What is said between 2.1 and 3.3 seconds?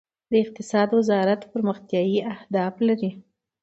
اهداف لري؟